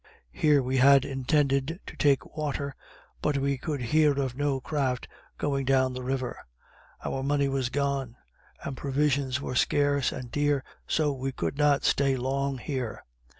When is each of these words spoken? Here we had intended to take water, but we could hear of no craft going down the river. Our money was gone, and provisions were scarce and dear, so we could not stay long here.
Here 0.31 0.63
we 0.63 0.77
had 0.77 1.05
intended 1.05 1.79
to 1.85 1.95
take 1.95 2.35
water, 2.35 2.75
but 3.21 3.37
we 3.37 3.59
could 3.59 3.81
hear 3.81 4.19
of 4.19 4.35
no 4.35 4.59
craft 4.59 5.07
going 5.37 5.63
down 5.63 5.93
the 5.93 6.01
river. 6.01 6.39
Our 7.05 7.21
money 7.21 7.47
was 7.47 7.69
gone, 7.69 8.15
and 8.63 8.75
provisions 8.75 9.39
were 9.39 9.53
scarce 9.53 10.11
and 10.11 10.31
dear, 10.31 10.63
so 10.87 11.13
we 11.13 11.31
could 11.31 11.55
not 11.55 11.83
stay 11.83 12.17
long 12.17 12.57
here. 12.57 13.05